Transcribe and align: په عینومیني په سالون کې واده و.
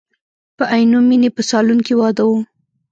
په 0.57 0.63
عینومیني 0.73 1.29
په 1.35 1.41
سالون 1.49 1.79
کې 1.85 1.93
واده 2.01 2.23
و. 2.29 2.31